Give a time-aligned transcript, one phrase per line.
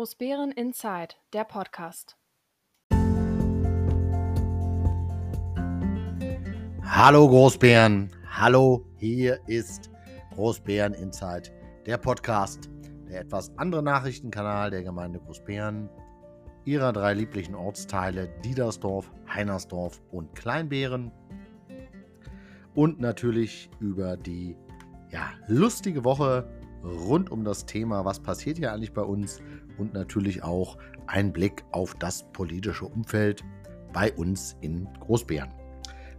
[0.00, 2.16] Großbären Inside, der Podcast.
[6.82, 9.90] Hallo Großbären, hallo, hier ist
[10.32, 11.50] Großbären Inside,
[11.84, 12.70] der Podcast,
[13.10, 15.90] der etwas andere Nachrichtenkanal der Gemeinde Großbären,
[16.64, 21.12] ihrer drei lieblichen Ortsteile Diedersdorf, Heinersdorf und Kleinbären
[22.74, 24.56] und natürlich über die
[25.10, 26.48] ja, lustige Woche
[26.82, 29.40] rund um das Thema, was passiert hier eigentlich bei uns
[29.80, 30.76] und natürlich auch
[31.06, 33.42] ein Blick auf das politische Umfeld
[33.92, 35.50] bei uns in Großbären.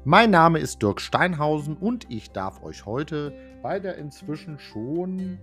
[0.04, 5.38] Mein Name ist Dirk Steinhausen und ich darf euch heute bei der inzwischen schon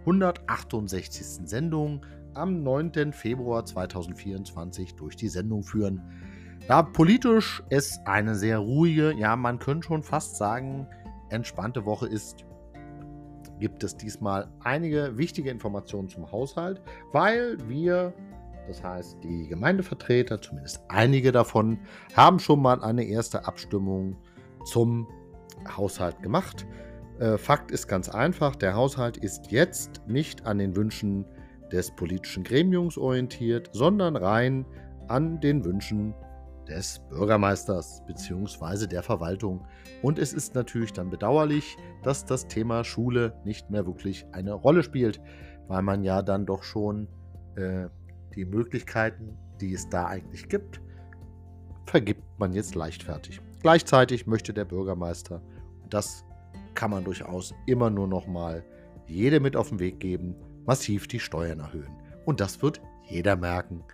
[0.00, 1.48] 168.
[1.48, 3.12] Sendung am 9.
[3.12, 6.02] Februar 2024 durch die Sendung führen.
[6.66, 10.88] Da politisch es eine sehr ruhige, ja man könnte schon fast sagen,
[11.30, 12.44] entspannte Woche ist,
[13.62, 16.82] gibt es diesmal einige wichtige Informationen zum Haushalt,
[17.12, 18.12] weil wir,
[18.66, 21.78] das heißt die Gemeindevertreter, zumindest einige davon,
[22.16, 24.16] haben schon mal eine erste Abstimmung
[24.64, 25.06] zum
[25.76, 26.66] Haushalt gemacht.
[27.20, 31.24] Äh, Fakt ist ganz einfach, der Haushalt ist jetzt nicht an den Wünschen
[31.70, 34.66] des politischen Gremiums orientiert, sondern rein
[35.06, 36.14] an den Wünschen
[36.72, 38.86] des Bürgermeisters bzw.
[38.86, 39.66] der Verwaltung.
[40.02, 44.82] Und es ist natürlich dann bedauerlich, dass das Thema Schule nicht mehr wirklich eine Rolle
[44.82, 45.20] spielt,
[45.68, 47.08] weil man ja dann doch schon
[47.56, 47.88] äh,
[48.34, 50.80] die Möglichkeiten, die es da eigentlich gibt,
[51.86, 53.40] vergibt man jetzt leichtfertig.
[53.60, 55.42] Gleichzeitig möchte der Bürgermeister,
[55.90, 56.24] das
[56.74, 58.64] kann man durchaus immer nur noch mal
[59.06, 61.92] jede mit auf den Weg geben, massiv die Steuern erhöhen.
[62.24, 63.84] Und das wird jeder merken.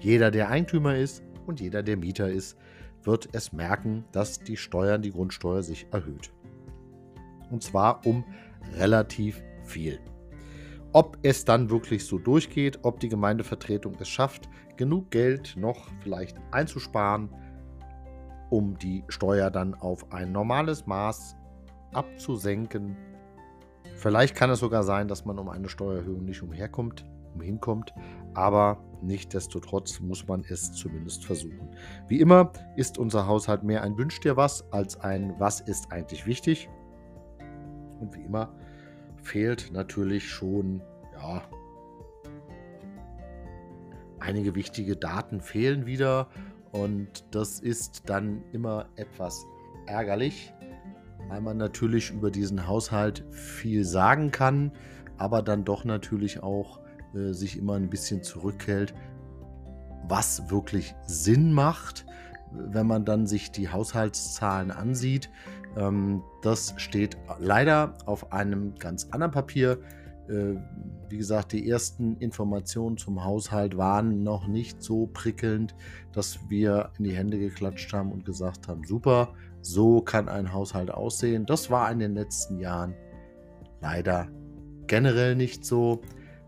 [0.00, 2.56] Jeder, der Eigentümer ist, und jeder, der Mieter ist,
[3.02, 6.32] wird es merken, dass die Steuern, die Grundsteuer sich erhöht.
[7.50, 8.24] Und zwar um
[8.76, 10.00] relativ viel.
[10.92, 16.36] Ob es dann wirklich so durchgeht, ob die Gemeindevertretung es schafft, genug Geld noch vielleicht
[16.50, 17.28] einzusparen,
[18.50, 21.36] um die Steuer dann auf ein normales Maß
[21.92, 22.96] abzusenken.
[23.96, 27.04] Vielleicht kann es sogar sein, dass man um eine Steuererhöhung nicht umherkommt,
[27.34, 27.92] umhinkommt,
[28.34, 31.68] aber Nichtsdestotrotz muss man es zumindest versuchen.
[32.08, 36.26] Wie immer ist unser Haushalt mehr ein Wünsch dir was als ein Was ist eigentlich
[36.26, 36.68] wichtig.
[38.00, 38.54] Und wie immer
[39.22, 40.82] fehlt natürlich schon,
[41.14, 41.42] ja,
[44.20, 46.28] einige wichtige Daten fehlen wieder
[46.72, 49.46] und das ist dann immer etwas
[49.86, 50.52] ärgerlich,
[51.28, 54.72] weil man natürlich über diesen Haushalt viel sagen kann,
[55.16, 56.80] aber dann doch natürlich auch
[57.14, 58.94] äh, sich immer ein bisschen zurückhält,
[60.08, 62.06] was wirklich Sinn macht,
[62.52, 65.30] wenn man dann sich die Haushaltszahlen ansieht.
[65.76, 69.78] Ähm, das steht leider auf einem ganz anderen Papier.
[70.28, 70.56] Äh,
[71.08, 75.74] wie gesagt, die ersten Informationen zum Haushalt waren noch nicht so prickelnd,
[76.12, 80.90] dass wir in die Hände geklatscht haben und gesagt haben, super, so kann ein Haushalt
[80.90, 81.46] aussehen.
[81.46, 82.94] Das war in den letzten Jahren
[83.80, 84.28] leider
[84.86, 86.00] generell nicht so.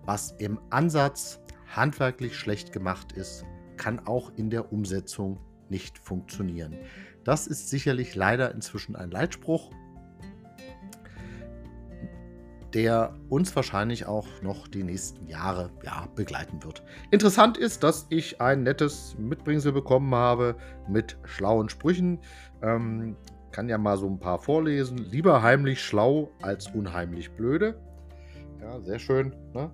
[0.07, 1.41] Was im Ansatz
[1.75, 3.45] handwerklich schlecht gemacht ist,
[3.77, 6.77] kann auch in der Umsetzung nicht funktionieren.
[7.25, 9.73] Das ist sicherlich leider inzwischen ein Leitspruch,
[12.73, 16.85] der uns wahrscheinlich auch noch die nächsten Jahre ja, begleiten wird.
[17.11, 20.57] Interessant ist, dass ich ein nettes Mitbringsel bekommen habe
[20.89, 22.21] mit schlauen Sprüchen.
[22.63, 23.17] Ähm,
[23.51, 24.99] kann ja mal so ein paar vorlesen.
[24.99, 27.81] Lieber heimlich schlau als unheimlich blöde.
[28.61, 29.35] Ja, sehr schön.
[29.53, 29.71] Ne?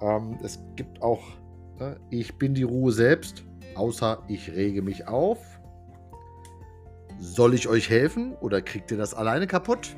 [0.00, 1.22] Ähm, es gibt auch,
[1.78, 5.38] ne, ich bin die Ruhe selbst, außer ich rege mich auf.
[7.18, 9.96] Soll ich euch helfen oder kriegt ihr das alleine kaputt?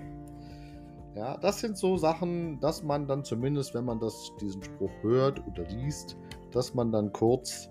[1.17, 5.45] Ja, das sind so Sachen, dass man dann zumindest, wenn man das, diesen Spruch hört
[5.49, 6.17] oder liest,
[6.53, 7.69] dass man dann kurz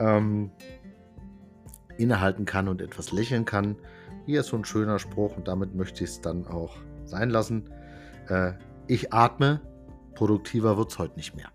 [0.00, 0.50] ähm,
[1.96, 3.76] innehalten kann und etwas lächeln kann.
[4.24, 7.70] Hier ist so ein schöner Spruch und damit möchte ich es dann auch sein lassen.
[8.28, 8.54] Äh,
[8.88, 9.60] ich atme,
[10.16, 11.52] produktiver wird es heute nicht mehr.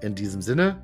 [0.00, 0.82] In diesem Sinne,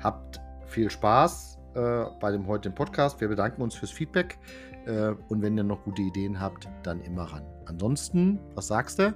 [0.00, 3.20] habt viel Spaß äh, bei dem heutigen Podcast.
[3.20, 4.38] Wir bedanken uns fürs Feedback
[4.86, 7.44] äh, und wenn ihr noch gute Ideen habt, dann immer ran.
[7.64, 9.12] Ansonsten, was sagst du?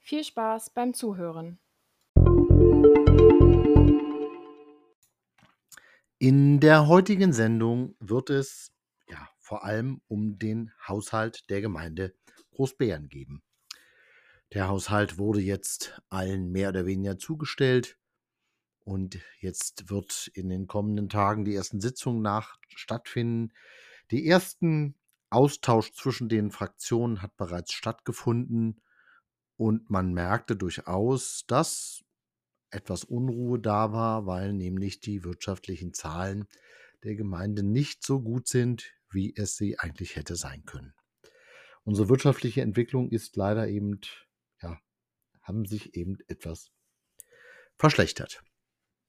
[0.00, 1.58] Viel Spaß beim Zuhören.
[6.18, 8.72] In der heutigen Sendung wird es
[9.10, 12.14] ja vor allem um den Haushalt der Gemeinde
[12.56, 13.42] Großbären geben.
[14.54, 17.98] Der Haushalt wurde jetzt allen mehr oder weniger zugestellt
[18.84, 23.52] und jetzt wird in den kommenden Tagen die ersten Sitzungen nach stattfinden.
[24.10, 24.94] Die ersten
[25.28, 28.80] Austausch zwischen den Fraktionen hat bereits stattgefunden
[29.56, 32.04] Und man merkte durchaus, dass
[32.70, 36.46] etwas Unruhe da war, weil nämlich die wirtschaftlichen Zahlen
[37.04, 40.95] der Gemeinde nicht so gut sind, wie es sie eigentlich hätte sein können.
[41.86, 44.00] Unsere wirtschaftliche Entwicklung ist leider eben,
[44.60, 44.80] ja,
[45.40, 46.72] haben sich eben etwas
[47.78, 48.42] verschlechtert.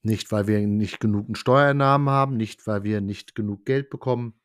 [0.03, 4.39] Nicht, weil wir nicht genug Steuereinnahmen haben, nicht, weil wir nicht genug Geld bekommen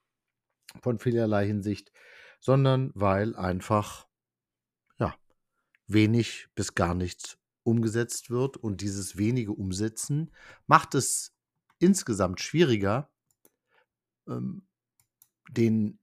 [0.81, 1.93] von vielerlei Hinsicht,
[2.41, 4.09] sondern weil einfach
[4.99, 5.15] ja,
[5.87, 8.57] wenig bis gar nichts umgesetzt wird.
[8.57, 10.31] Und dieses wenige Umsetzen
[10.67, 11.37] macht es
[11.81, 13.13] insgesamt schwieriger,
[14.27, 14.67] ähm,
[15.51, 16.02] den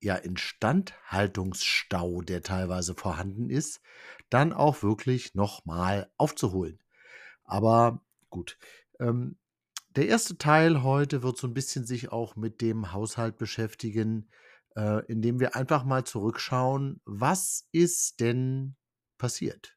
[0.00, 3.80] ja, Instandhaltungsstau, der teilweise vorhanden ist,
[4.30, 6.78] dann auch wirklich nochmal aufzuholen.
[7.44, 8.58] Aber gut.
[9.00, 9.36] Ähm,
[9.96, 14.28] der erste Teil heute wird so ein bisschen sich auch mit dem Haushalt beschäftigen,
[14.76, 18.76] äh, indem wir einfach mal zurückschauen, was ist denn
[19.16, 19.76] passiert?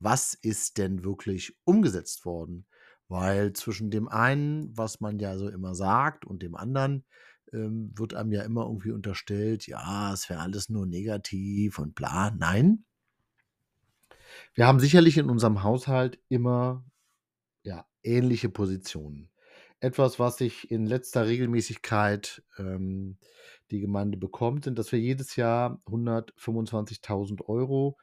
[0.00, 2.66] Was ist denn wirklich umgesetzt worden?
[3.08, 7.04] Weil zwischen dem einen, was man ja so immer sagt, und dem anderen
[7.52, 12.30] ähm, wird einem ja immer irgendwie unterstellt, ja, es wäre alles nur negativ und bla.
[12.30, 12.84] Nein.
[14.54, 16.84] Wir haben sicherlich in unserem Haushalt immer
[17.62, 19.30] ja, ähnliche Positionen.
[19.80, 23.18] Etwas, was sich in letzter Regelmäßigkeit ähm,
[23.70, 27.98] die Gemeinde bekommt, sind, dass wir jedes Jahr 125.000 Euro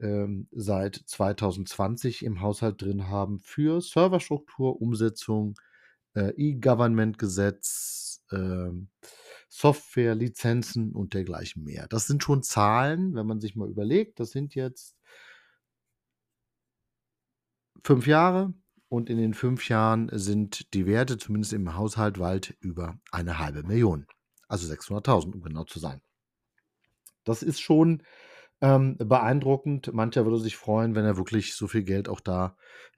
[0.00, 5.58] ähm, seit 2020 im Haushalt drin haben für Serverstruktur, Umsetzung,
[6.14, 8.09] äh, E-Government-Gesetz,
[9.48, 11.88] Software, Lizenzen und dergleichen mehr.
[11.88, 14.96] Das sind schon Zahlen, wenn man sich mal überlegt, das sind jetzt
[17.84, 18.54] fünf Jahre
[18.88, 23.62] und in den fünf Jahren sind die Werte, zumindest im Haushalt, weit über eine halbe
[23.62, 24.06] Million.
[24.48, 26.00] Also 600.000, um genau zu sein.
[27.24, 28.02] Das ist schon
[28.60, 29.92] ähm, beeindruckend.
[29.92, 32.56] Mancher würde sich freuen, wenn er wirklich so viel Geld auch da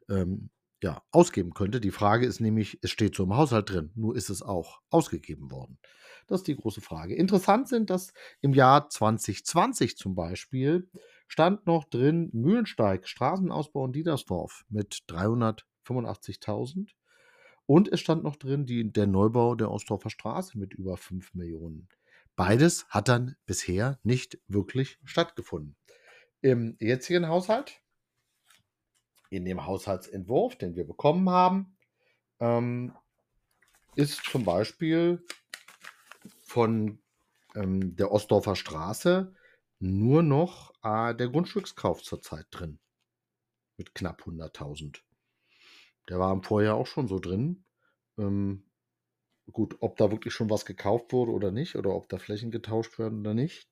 [0.09, 0.51] ähm,
[0.83, 1.81] ja, ausgeben könnte.
[1.81, 5.51] Die Frage ist nämlich, es steht so im Haushalt drin, nur ist es auch ausgegeben
[5.51, 5.79] worden.
[6.27, 7.15] Das ist die große Frage.
[7.15, 10.89] Interessant sind, dass im Jahr 2020 zum Beispiel
[11.29, 16.91] stand noch drin Mühlensteig, Straßenausbau in Diedersdorf mit 385.000.
[17.67, 21.89] Und es stand noch drin die, der Neubau der Ostdorfer Straße mit über 5 Millionen.
[22.35, 25.77] Beides hat dann bisher nicht wirklich stattgefunden.
[26.41, 27.82] Im jetzigen Haushalt,
[29.33, 31.75] in dem Haushaltsentwurf, den wir bekommen haben,
[32.39, 32.95] ähm,
[33.97, 35.25] ist zum Beispiel
[36.43, 36.99] von
[37.55, 39.35] ähm, der Ostdorfer Straße
[39.79, 42.79] nur noch äh, der Grundstückskauf zurzeit drin.
[43.79, 45.01] Mit knapp 100.000.
[46.11, 47.65] Der war im Vorjahr auch schon so drin.
[48.19, 48.71] Ähm,
[49.51, 52.99] gut, ob da wirklich schon was gekauft wurde oder nicht, oder ob da Flächen getauscht
[52.99, 53.72] werden oder nicht.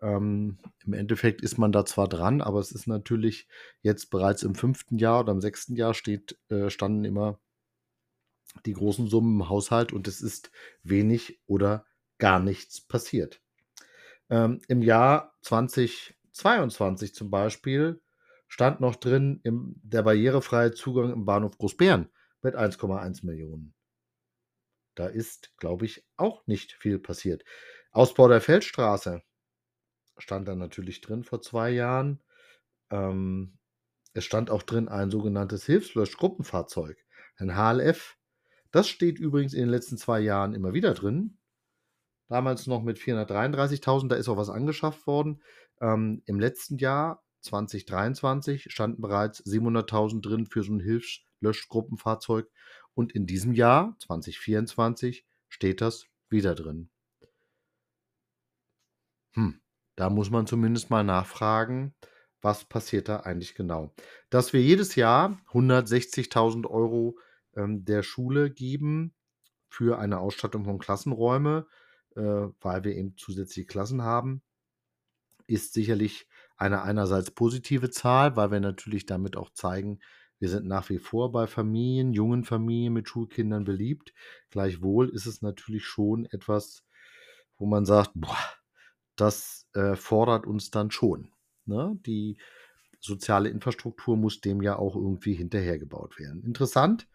[0.00, 3.48] Ähm, Im Endeffekt ist man da zwar dran, aber es ist natürlich
[3.82, 7.40] jetzt bereits im fünften Jahr oder im sechsten Jahr steht, äh, standen immer
[8.64, 10.50] die großen Summen im Haushalt und es ist
[10.82, 11.84] wenig oder
[12.18, 13.40] gar nichts passiert.
[14.30, 18.00] Ähm, Im Jahr 2022 zum Beispiel
[18.46, 22.08] stand noch drin im, der barrierefreie Zugang im Bahnhof Großbären
[22.42, 23.74] mit 1,1 Millionen.
[24.94, 27.44] Da ist, glaube ich, auch nicht viel passiert.
[27.92, 29.22] Ausbau der Feldstraße
[30.18, 32.20] stand da natürlich drin vor zwei Jahren.
[32.90, 33.58] Ähm,
[34.14, 36.98] es stand auch drin ein sogenanntes Hilfslöschgruppenfahrzeug,
[37.36, 38.16] ein HLF.
[38.70, 41.38] Das steht übrigens in den letzten zwei Jahren immer wieder drin.
[42.28, 45.42] Damals noch mit 433.000, da ist auch was angeschafft worden.
[45.80, 52.50] Ähm, Im letzten Jahr, 2023, standen bereits 700.000 drin für so ein Hilfslöschgruppenfahrzeug.
[52.94, 56.90] Und in diesem Jahr, 2024, steht das wieder drin.
[59.34, 59.60] Hm,
[59.98, 61.92] da muss man zumindest mal nachfragen,
[62.40, 63.92] was passiert da eigentlich genau.
[64.30, 67.18] Dass wir jedes Jahr 160.000 Euro
[67.56, 69.12] ähm, der Schule geben
[69.68, 71.66] für eine Ausstattung von Klassenräume,
[72.14, 74.40] äh, weil wir eben zusätzliche Klassen haben,
[75.48, 79.98] ist sicherlich eine einerseits positive Zahl, weil wir natürlich damit auch zeigen,
[80.38, 84.14] wir sind nach wie vor bei Familien, jungen Familien mit Schulkindern beliebt.
[84.50, 86.84] Gleichwohl ist es natürlich schon etwas,
[87.56, 88.38] wo man sagt, boah,
[89.20, 91.30] das äh, fordert uns dann schon.
[91.66, 91.98] Ne?
[92.06, 92.38] Die
[93.00, 96.42] soziale Infrastruktur muss dem ja auch irgendwie hinterhergebaut werden.
[96.44, 97.08] Interessant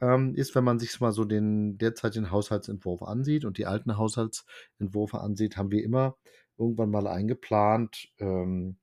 [0.00, 5.20] ähm, ist, wenn man sich mal so den derzeitigen Haushaltsentwurf ansieht und die alten Haushaltsentwürfe
[5.20, 6.16] ansieht, haben wir immer
[6.58, 8.78] irgendwann mal eingeplant, ähm,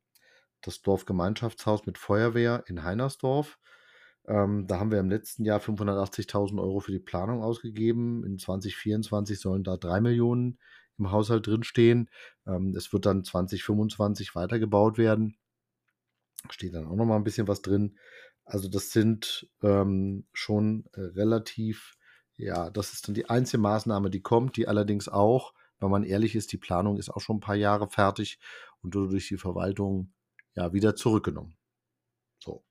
[0.61, 3.59] das Dorfgemeinschaftshaus mit Feuerwehr in Heinersdorf.
[4.27, 8.23] Ähm, da haben wir im letzten Jahr 580.000 Euro für die Planung ausgegeben.
[8.25, 10.59] In 2024 sollen da 3 Millionen
[10.97, 12.09] im Haushalt drinstehen.
[12.45, 15.37] Ähm, es wird dann 2025 weitergebaut werden.
[16.49, 17.97] Steht dann auch noch mal ein bisschen was drin.
[18.45, 21.97] Also das sind ähm, schon äh, relativ,
[22.37, 26.35] ja, das ist dann die einzige Maßnahme, die kommt, die allerdings auch, wenn man ehrlich
[26.35, 28.39] ist, die Planung ist auch schon ein paar Jahre fertig
[28.81, 30.13] und wurde durch die Verwaltung
[30.55, 31.57] ja wieder zurückgenommen.
[32.39, 32.63] So.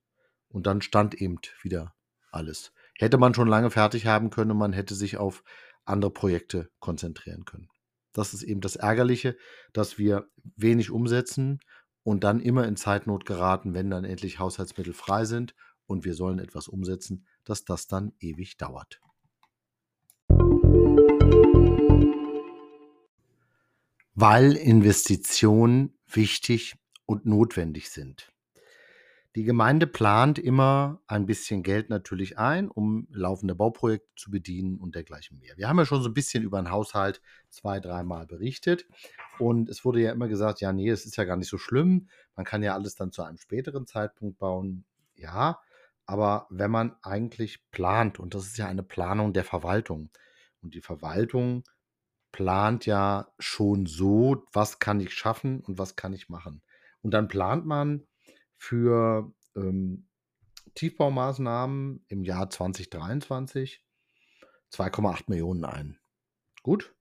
[0.48, 1.94] Und dann stand eben wieder
[2.30, 2.72] alles.
[2.98, 5.44] Hätte man schon lange fertig haben können man hätte sich auf
[5.84, 7.68] andere Projekte konzentrieren können.
[8.16, 9.36] Das ist eben das Ärgerliche,
[9.74, 11.60] dass wir wenig umsetzen
[12.02, 15.54] und dann immer in Zeitnot geraten, wenn dann endlich Haushaltsmittel frei sind
[15.84, 19.02] und wir sollen etwas umsetzen, dass das dann ewig dauert.
[24.14, 28.32] Weil Investitionen wichtig und notwendig sind.
[29.36, 34.94] Die Gemeinde plant immer ein bisschen Geld natürlich ein, um laufende Bauprojekte zu bedienen und
[34.94, 35.58] dergleichen mehr.
[35.58, 38.86] Wir haben ja schon so ein bisschen über den Haushalt zwei, dreimal berichtet
[39.38, 42.08] und es wurde ja immer gesagt, ja, nee, es ist ja gar nicht so schlimm.
[42.34, 44.86] Man kann ja alles dann zu einem späteren Zeitpunkt bauen.
[45.16, 45.60] Ja,
[46.06, 50.08] aber wenn man eigentlich plant, und das ist ja eine Planung der Verwaltung,
[50.62, 51.64] und die Verwaltung
[52.32, 56.62] plant ja schon so, was kann ich schaffen und was kann ich machen.
[57.02, 58.06] Und dann plant man
[58.56, 60.08] für ähm,
[60.74, 63.82] Tiefbaumaßnahmen im Jahr 2023
[64.72, 65.98] 2,8 Millionen ein.
[66.62, 66.94] Gut,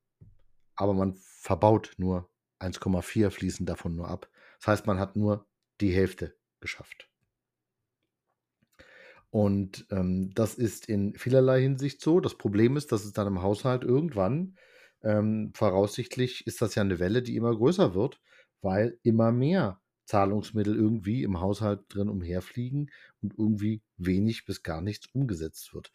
[0.76, 4.30] aber man verbaut nur 1,4, fließen davon nur ab.
[4.60, 5.48] Das heißt, man hat nur
[5.82, 7.10] die Hälfte geschafft.
[9.30, 12.22] Und ähm, das ist in vielerlei Hinsicht so.
[12.22, 14.56] Das Problem ist, dass es dann im Haushalt irgendwann,
[15.04, 18.22] ähm, voraussichtlich ist das ja eine Welle, die immer größer wird,
[18.62, 25.08] weil immer mehr Zahlungsmittel irgendwie im Haushalt drin umherfliegen und irgendwie wenig bis gar nichts
[25.14, 25.92] umgesetzt wird.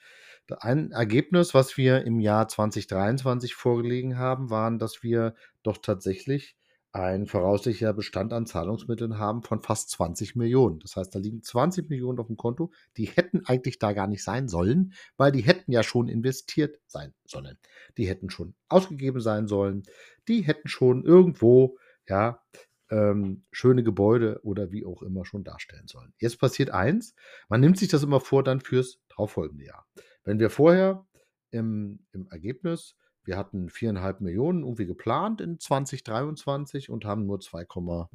[0.59, 6.57] Ein Ergebnis, was wir im Jahr 2023 vorgelegen haben, waren, dass wir doch tatsächlich
[6.93, 10.81] ein voraussichtlicher Bestand an Zahlungsmitteln haben von fast 20 Millionen.
[10.81, 14.25] Das heißt, da liegen 20 Millionen auf dem Konto, die hätten eigentlich da gar nicht
[14.25, 17.59] sein sollen, weil die hätten ja schon investiert sein sollen.
[17.97, 19.85] Die hätten schon ausgegeben sein sollen,
[20.27, 22.43] die hätten schon irgendwo ja,
[22.91, 26.13] ähm, schöne Gebäude oder wie auch immer schon darstellen sollen.
[26.19, 27.15] Jetzt passiert eins,
[27.49, 29.87] man nimmt sich das immer vor dann fürs darauffolgende Jahr.
[30.25, 31.07] Wenn wir vorher
[31.51, 38.09] im, im Ergebnis, wir hatten viereinhalb Millionen irgendwie geplant in 2023 und haben nur 2,7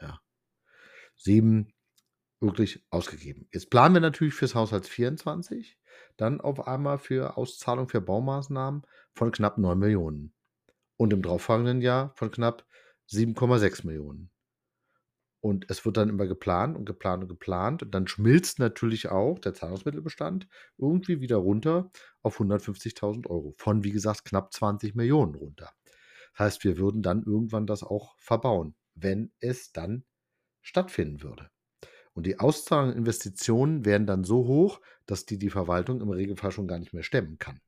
[0.00, 0.20] ja,
[2.40, 3.48] wirklich ausgegeben.
[3.52, 5.78] Jetzt planen wir natürlich fürs Haushalt 24,
[6.16, 8.82] dann auf einmal für Auszahlung für Baumaßnahmen
[9.14, 10.34] von knapp 9 Millionen.
[10.98, 12.65] Und im darauffolgenden Jahr von knapp
[13.10, 14.30] 7,6 Millionen.
[15.40, 17.82] Und es wird dann immer geplant und geplant und geplant.
[17.82, 21.90] Und dann schmilzt natürlich auch der Zahlungsmittelbestand irgendwie wieder runter
[22.22, 23.54] auf 150.000 Euro.
[23.56, 25.72] Von, wie gesagt, knapp 20 Millionen runter.
[26.32, 30.04] Das heißt, wir würden dann irgendwann das auch verbauen, wenn es dann
[30.62, 31.48] stattfinden würde.
[32.12, 36.66] Und die Auszahlungen Investitionen werden dann so hoch, dass die die Verwaltung im Regelfall schon
[36.66, 37.60] gar nicht mehr stemmen kann.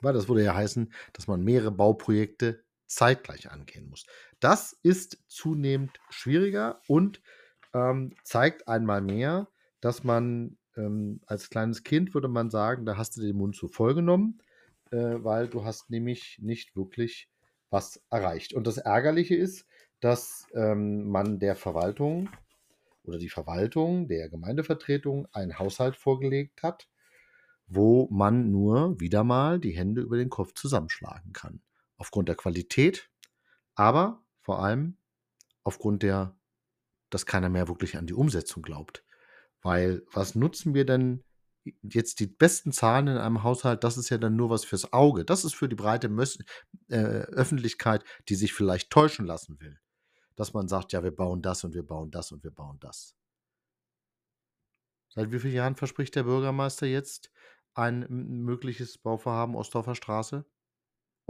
[0.00, 4.04] Weil das würde ja heißen, dass man mehrere Bauprojekte zeitgleich angehen muss.
[4.40, 7.22] Das ist zunehmend schwieriger und
[7.72, 9.48] ähm, zeigt einmal mehr,
[9.80, 13.68] dass man ähm, als kleines Kind würde man sagen, da hast du den Mund zu
[13.68, 14.42] voll genommen,
[14.90, 17.30] äh, weil du hast nämlich nicht wirklich
[17.70, 18.54] was erreicht.
[18.54, 19.66] Und das Ärgerliche ist,
[20.00, 22.28] dass ähm, man der Verwaltung
[23.04, 26.88] oder die Verwaltung der Gemeindevertretung einen Haushalt vorgelegt hat,
[27.68, 31.62] wo man nur wieder mal die Hände über den Kopf zusammenschlagen kann
[32.00, 33.10] aufgrund der Qualität,
[33.74, 34.96] aber vor allem
[35.62, 36.34] aufgrund der,
[37.10, 39.04] dass keiner mehr wirklich an die Umsetzung glaubt.
[39.60, 41.22] Weil was nutzen wir denn
[41.82, 43.84] jetzt die besten Zahlen in einem Haushalt?
[43.84, 45.26] Das ist ja dann nur was fürs Auge.
[45.26, 46.38] Das ist für die breite Mös
[46.88, 49.78] äh, Öffentlichkeit, die sich vielleicht täuschen lassen will.
[50.36, 53.14] Dass man sagt, ja, wir bauen das und wir bauen das und wir bauen das.
[55.10, 57.30] Seit wie vielen Jahren verspricht der Bürgermeister jetzt
[57.74, 60.46] ein mögliches Bauvorhaben Ostdorfer Straße?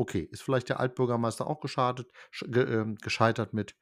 [0.01, 2.11] Okay, ist vielleicht der Altbürgermeister auch geschadet,
[2.47, 3.77] ge, äh, gescheitert mit.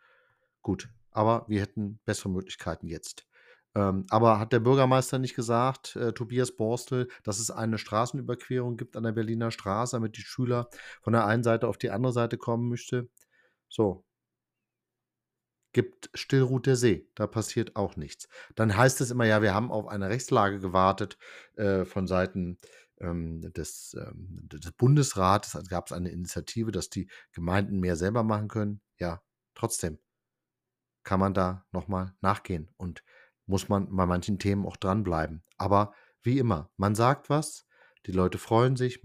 [0.63, 3.25] Gut, aber wir hätten bessere Möglichkeiten jetzt.
[3.77, 8.97] Ähm, aber hat der Bürgermeister nicht gesagt, äh, Tobias Borstel, dass es eine Straßenüberquerung gibt
[8.97, 10.69] an der Berliner Straße, damit die Schüler
[11.03, 13.09] von der einen Seite auf die andere Seite kommen möchte?
[13.69, 14.05] So.
[15.73, 18.29] Gibt Stillruht der See, da passiert auch nichts.
[18.57, 21.17] Dann heißt es immer, ja, wir haben auf eine Rechtslage gewartet
[21.55, 22.57] äh, von Seiten ähm,
[23.01, 28.81] des, ähm, des Bundesrates gab es eine Initiative, dass die Gemeinden mehr selber machen können.
[28.99, 29.23] Ja,
[29.55, 29.99] trotzdem
[31.05, 33.03] kann man da nochmal nachgehen und
[33.47, 35.43] muss man bei manchen Themen auch dranbleiben.
[35.57, 37.67] Aber wie immer, man sagt was,
[38.07, 39.01] die Leute freuen sich,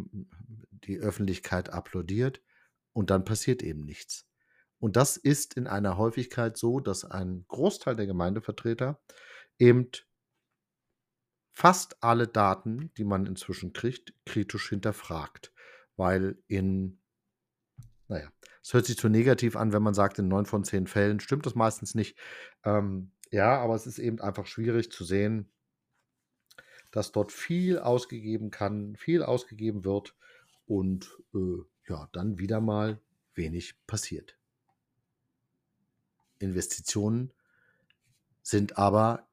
[0.71, 2.41] die Öffentlichkeit applaudiert
[2.91, 4.27] und dann passiert eben nichts.
[4.79, 9.01] Und das ist in einer Häufigkeit so, dass ein Großteil der Gemeindevertreter
[9.57, 9.89] eben
[11.53, 15.53] fast alle Daten, die man inzwischen kriegt, kritisch hinterfragt.
[15.95, 16.99] Weil in,
[18.07, 18.29] naja,
[18.61, 21.45] es hört sich zu negativ an, wenn man sagt, in neun von zehn Fällen stimmt
[21.45, 22.17] das meistens nicht.
[22.65, 25.51] Ähm, ja, aber es ist eben einfach schwierig zu sehen,
[26.91, 30.15] dass dort viel ausgegeben kann, viel ausgegeben wird
[30.65, 32.99] und äh, ja, dann wieder mal
[33.35, 34.37] wenig passiert.
[36.39, 37.31] Investitionen
[38.41, 39.27] sind aber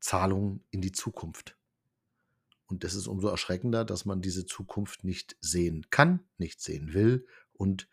[0.00, 1.56] Zahlungen in die Zukunft.
[2.66, 7.26] Und das ist umso erschreckender, dass man diese Zukunft nicht sehen kann, nicht sehen will
[7.52, 7.88] und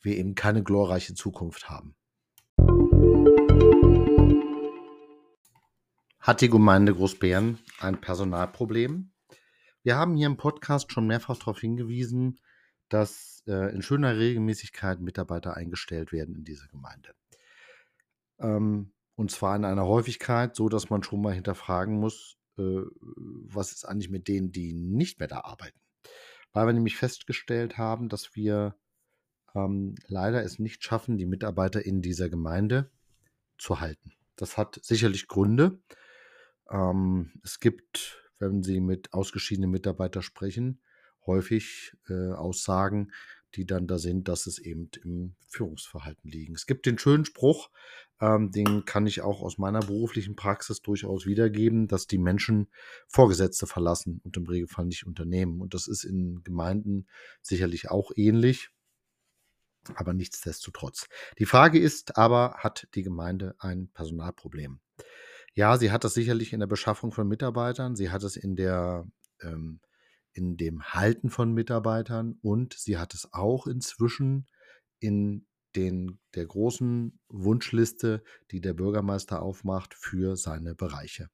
[0.00, 1.94] wir eben keine glorreiche Zukunft haben.
[6.20, 9.12] Hat die Gemeinde Großbären ein Personalproblem?
[9.82, 12.40] Wir haben hier im Podcast schon mehrfach darauf hingewiesen,
[12.88, 17.14] dass äh, in schöner Regelmäßigkeit Mitarbeiter eingestellt werden in dieser Gemeinde.
[18.38, 23.72] Ähm, und zwar in einer Häufigkeit, so dass man schon mal hinterfragen muss, äh, was
[23.72, 25.80] ist eigentlich mit denen, die nicht mehr da arbeiten.
[26.52, 28.76] Weil wir nämlich festgestellt haben, dass wir
[29.56, 32.92] ähm, leider es nicht schaffen, die Mitarbeiter in dieser Gemeinde
[33.58, 34.12] zu halten.
[34.36, 35.80] Das hat sicherlich Gründe.
[36.70, 40.80] Ähm, es gibt, wenn Sie mit ausgeschiedenen Mitarbeitern sprechen,
[41.26, 43.10] häufig äh, Aussagen,
[43.54, 46.54] die dann da sind, dass es eben im Führungsverhalten liegen.
[46.54, 47.70] Es gibt den schönen Spruch,
[48.20, 52.68] ähm, den kann ich auch aus meiner beruflichen Praxis durchaus wiedergeben, dass die Menschen
[53.06, 55.60] Vorgesetzte verlassen und im Regelfall nicht Unternehmen.
[55.60, 57.06] Und das ist in Gemeinden
[57.42, 58.70] sicherlich auch ähnlich.
[59.94, 61.08] Aber nichtsdestotrotz.
[61.38, 64.80] Die Frage ist aber, hat die Gemeinde ein Personalproblem?
[65.54, 69.06] Ja, sie hat das sicherlich in der Beschaffung von Mitarbeitern, sie hat es in der
[69.40, 69.80] ähm,
[70.38, 74.46] in dem Halten von Mitarbeitern und sie hat es auch inzwischen
[75.00, 78.22] in den, der großen Wunschliste,
[78.52, 81.28] die der Bürgermeister aufmacht für seine Bereiche.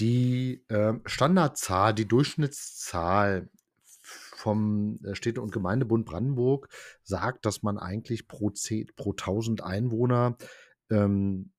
[0.00, 3.50] Die äh, Standardzahl, die Durchschnittszahl
[3.82, 6.68] vom äh, Städte- und Gemeindebund Brandenburg
[7.02, 10.38] sagt, dass man eigentlich pro, 10, pro 1000 Einwohner
[10.88, 11.52] ähm,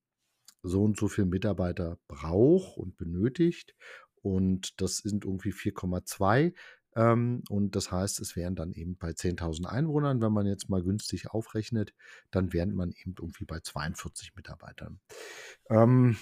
[0.64, 3.76] so und so viele Mitarbeiter braucht und benötigt.
[4.22, 6.54] Und das sind irgendwie 4,2.
[6.96, 10.84] Ähm, und das heißt, es wären dann eben bei 10.000 Einwohnern, wenn man jetzt mal
[10.84, 11.94] günstig aufrechnet,
[12.32, 15.00] dann wären man eben irgendwie bei 42 Mitarbeitern.
[15.70, 16.18] Ähm,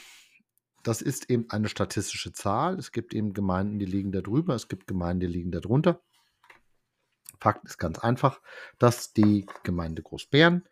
[0.83, 2.77] das ist eben eine statistische Zahl.
[2.77, 6.01] Es gibt eben Gemeinden, die liegen da drüber, es gibt Gemeinden, die liegen da drunter.
[7.39, 8.41] Fakt ist ganz einfach,
[8.79, 10.67] dass die Gemeinde Großbären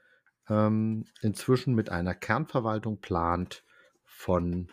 [0.49, 3.63] ähm, inzwischen mit einer Kernverwaltung plant
[4.05, 4.71] von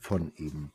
[0.00, 0.72] von eben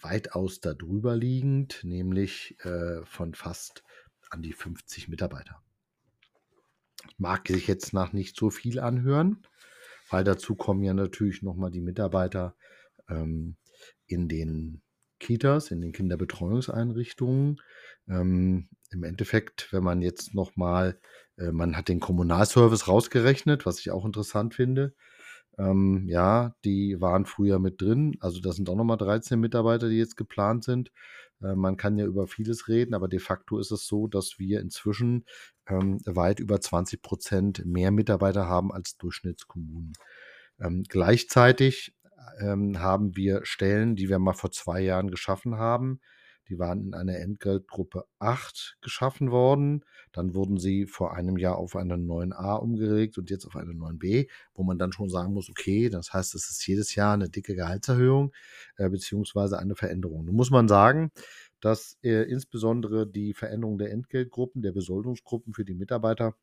[0.00, 3.82] weitaus darüber liegend, nämlich äh, von fast
[4.30, 5.62] an die 50 Mitarbeiter.
[7.16, 9.42] Mag sich jetzt nach nicht so viel anhören,
[10.10, 12.56] weil dazu kommen ja natürlich nochmal die Mitarbeiter
[13.08, 13.56] ähm,
[14.06, 14.82] in den
[15.18, 17.60] Kitas, in den Kinderbetreuungseinrichtungen.
[18.08, 21.00] Ähm, Im Endeffekt, wenn man jetzt nochmal,
[21.36, 24.94] äh, man hat den Kommunalservice rausgerechnet, was ich auch interessant finde,
[25.58, 28.16] ähm, ja, die waren früher mit drin.
[28.20, 30.92] Also das sind auch nochmal 13 Mitarbeiter, die jetzt geplant sind.
[31.42, 34.60] Äh, man kann ja über vieles reden, aber de facto ist es so, dass wir
[34.60, 35.24] inzwischen
[35.68, 39.92] ähm, weit über 20 Prozent mehr Mitarbeiter haben als Durchschnittskommunen.
[40.60, 41.94] Ähm, gleichzeitig
[42.40, 46.00] ähm, haben wir Stellen, die wir mal vor zwei Jahren geschaffen haben,
[46.48, 49.84] die waren in einer Entgeltgruppe 8 geschaffen worden.
[50.12, 54.28] Dann wurden sie vor einem Jahr auf eine 9a umgelegt und jetzt auf eine 9b,
[54.54, 57.54] wo man dann schon sagen muss, okay, das heißt, es ist jedes Jahr eine dicke
[57.54, 58.32] Gehaltserhöhung
[58.76, 60.24] äh, beziehungsweise eine Veränderung.
[60.24, 61.10] Nun muss man sagen,
[61.60, 66.34] dass äh, insbesondere die Veränderung der Entgeltgruppen, der Besoldungsgruppen für die Mitarbeiter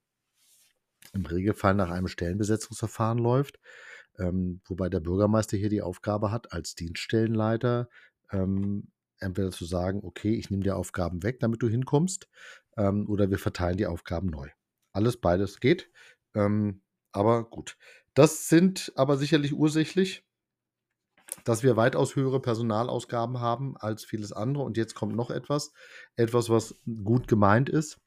[1.14, 3.60] im Regelfall nach einem Stellenbesetzungsverfahren läuft,
[4.18, 7.90] ähm, wobei der Bürgermeister hier die Aufgabe hat, als Dienststellenleiter
[8.32, 8.88] ähm,
[9.20, 12.28] entweder zu sagen, okay, ich nehme dir Aufgaben weg, damit du hinkommst,
[12.78, 14.50] ähm, oder wir verteilen die Aufgaben neu.
[14.94, 15.90] Alles beides geht.
[16.34, 17.78] Ähm, aber gut.
[18.14, 20.26] Das sind aber sicherlich ursächlich,
[21.44, 24.64] dass wir weitaus höhere Personalausgaben haben als vieles andere.
[24.64, 25.74] Und jetzt kommt noch etwas,
[26.16, 28.00] etwas, was gut gemeint ist,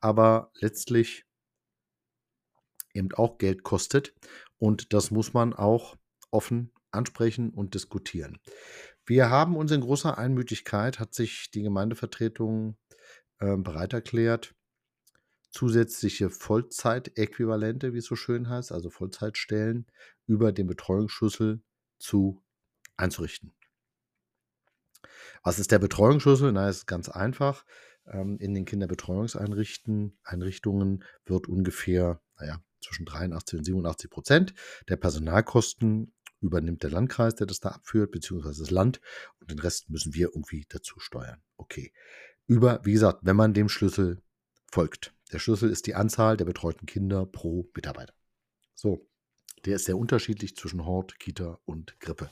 [0.00, 1.24] aber letztlich
[2.94, 4.14] eben auch Geld kostet.
[4.58, 5.96] Und das muss man auch
[6.30, 8.38] offen ansprechen und diskutieren.
[9.06, 12.76] Wir haben uns in großer Einmütigkeit, hat sich die Gemeindevertretung
[13.38, 14.56] äh, bereit erklärt,
[15.50, 19.86] zusätzliche Vollzeitäquivalente, wie es so schön heißt, also Vollzeitstellen,
[20.26, 21.62] über den Betreuungsschlüssel
[21.98, 22.42] zu
[22.96, 23.54] einzurichten.
[25.44, 26.50] Was ist der Betreuungsschlüssel?
[26.50, 27.64] Na, ist ganz einfach.
[28.06, 34.54] Ähm, in den Kinderbetreuungseinrichtungen wird ungefähr, naja, zwischen 83 und 87 Prozent
[34.88, 39.00] der Personalkosten übernimmt der Landkreis, der das da abführt, beziehungsweise das Land.
[39.40, 41.42] Und den Rest müssen wir irgendwie dazu steuern.
[41.56, 41.92] Okay.
[42.46, 44.22] Über, wie gesagt, wenn man dem Schlüssel
[44.70, 45.14] folgt.
[45.32, 48.14] Der Schlüssel ist die Anzahl der betreuten Kinder pro Mitarbeiter.
[48.74, 49.08] So,
[49.64, 52.30] der ist sehr unterschiedlich zwischen Hort, Kita und Grippe.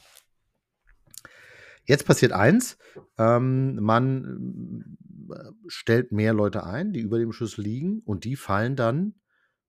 [1.87, 2.79] Jetzt passiert eins,
[3.19, 4.97] ähm, man
[5.31, 9.15] äh, stellt mehr Leute ein, die über dem Schlüssel liegen und die fallen dann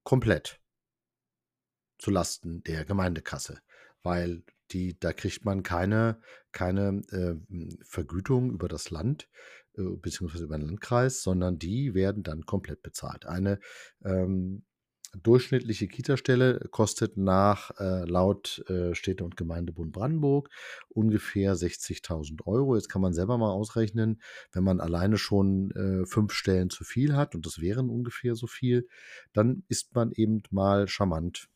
[0.04, 0.62] komplett
[1.98, 3.60] zu Lasten der Gemeindekasse,
[4.04, 6.20] weil die, da kriegt man keine,
[6.52, 7.36] keine äh,
[7.84, 9.30] Vergütung über das Land
[9.78, 13.26] äh, beziehungsweise über den Landkreis, sondern die werden dann komplett bezahlt.
[13.26, 13.60] Eine
[14.04, 14.64] ähm,
[15.24, 20.50] durchschnittliche Kita-Stelle kostet nach äh, laut äh, Städte- und Gemeindebund Brandenburg
[20.90, 22.76] ungefähr 60.000 Euro.
[22.76, 27.16] Jetzt kann man selber mal ausrechnen, wenn man alleine schon äh, fünf Stellen zu viel
[27.16, 28.88] hat, und das wären ungefähr so viel,
[29.34, 31.48] dann ist man eben mal charmant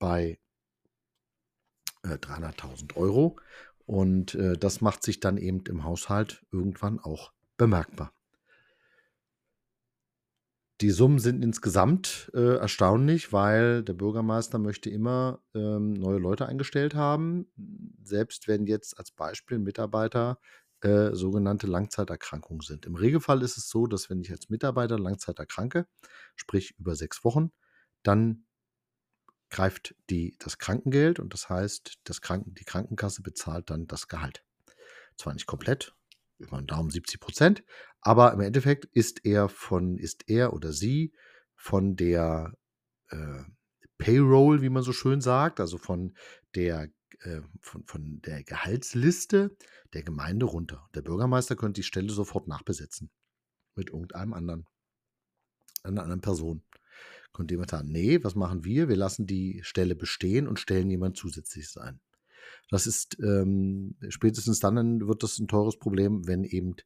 [0.00, 0.40] bei
[2.04, 3.36] 300.000 äh, Euro.
[3.86, 8.12] Und äh, das macht sich dann eben im Haushalt irgendwann auch bemerkbar.
[10.80, 16.94] Die Summen sind insgesamt äh, erstaunlich, weil der Bürgermeister möchte immer ähm, neue Leute eingestellt
[16.94, 17.46] haben.
[18.02, 20.38] Selbst wenn jetzt als Beispiel Mitarbeiter
[20.80, 22.86] äh, sogenannte Langzeiterkrankungen sind.
[22.86, 25.86] Im Regelfall ist es so, dass wenn ich als Mitarbeiter Langzeit erkranke,
[26.36, 27.50] sprich über sechs Wochen,
[28.02, 28.46] dann
[29.50, 34.44] greift die, das Krankengeld und das heißt, das Kranken, die Krankenkasse bezahlt dann das Gehalt.
[35.16, 35.94] Zwar nicht komplett,
[36.38, 37.64] über den Daumen 70 Prozent,
[38.00, 41.12] aber im Endeffekt ist er von, ist er oder sie
[41.54, 42.54] von der
[43.08, 43.42] äh,
[43.98, 46.14] Payroll, wie man so schön sagt, also von
[46.54, 46.88] der,
[47.20, 49.54] äh, von, von der Gehaltsliste
[49.92, 50.88] der Gemeinde runter.
[50.94, 53.10] Der Bürgermeister könnte die Stelle sofort nachbesetzen
[53.74, 54.66] mit irgendeinem anderen,
[55.82, 56.62] einer anderen Person.
[57.32, 58.88] Könnte jemand sagen, nee, was machen wir?
[58.88, 62.00] Wir lassen die Stelle bestehen und stellen jemand zusätzliches ein.
[62.70, 66.76] Das ist ähm, spätestens dann wird das ein teures Problem, wenn eben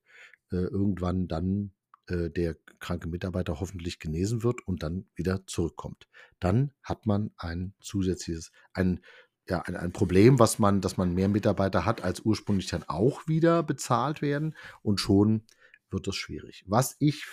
[0.51, 1.73] äh, irgendwann dann
[2.07, 6.09] äh, der kranke Mitarbeiter hoffentlich genesen wird und dann wieder zurückkommt.
[6.41, 9.01] Dann hat man ein zusätzliches, ein,
[9.49, 13.27] ja, ein, ein Problem, was man, dass man mehr Mitarbeiter hat, als ursprünglich dann auch
[13.27, 15.45] wieder bezahlt werden und schon
[15.91, 16.65] wird das schwierig.
[16.67, 17.25] Was ich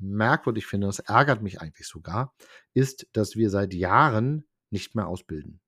[0.00, 2.34] merkwürdig finde, das ärgert mich eigentlich sogar,
[2.74, 5.60] ist, dass wir seit Jahren nicht mehr ausbilden.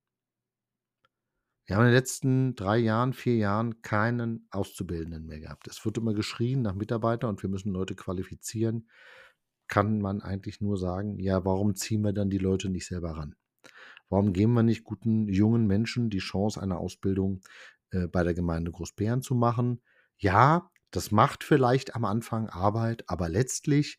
[1.67, 5.69] Wir haben in den letzten drei Jahren, vier Jahren keinen Auszubildenden mehr gehabt.
[5.69, 8.89] Es wird immer geschrien nach Mitarbeitern und wir müssen Leute qualifizieren.
[9.69, 13.37] Kann man eigentlich nur sagen, ja, warum ziehen wir dann die Leute nicht selber ran?
[14.09, 17.41] Warum geben wir nicht guten jungen Menschen die Chance, eine Ausbildung
[17.91, 19.81] äh, bei der Gemeinde Großbären zu machen?
[20.19, 23.99] Ja, das macht vielleicht am Anfang Arbeit, aber letztlich